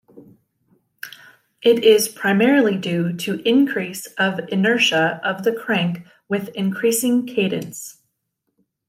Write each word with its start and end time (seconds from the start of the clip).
It 1.61 1.83
is 1.83 2.07
primarily 2.07 2.75
due 2.75 3.15
to 3.17 3.39
increase 3.47 4.07
of 4.17 4.39
inertia 4.51 5.21
of 5.23 5.43
the 5.43 5.53
crank 5.53 6.01
with 6.27 6.49
increasing 6.55 7.27
cadence. 7.27 7.99